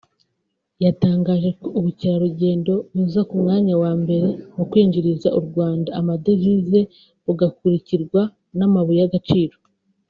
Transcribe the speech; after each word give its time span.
yatangaje 0.83 1.49
ko 1.59 1.67
ubukerarugendo 1.79 2.73
buza 2.95 3.21
ku 3.29 3.35
mwanya 3.41 3.73
wa 3.83 3.91
mbere 4.01 4.27
mu 4.55 4.63
kwinjiriza 4.69 5.27
u 5.39 5.41
Rwanda 5.47 5.89
amadevize 5.99 6.79
bugakurikirwa 7.25 8.21
n’amabuye 8.57 8.99
y’agaciro 9.03 9.55